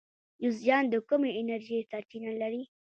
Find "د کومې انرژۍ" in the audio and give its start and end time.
0.89-1.79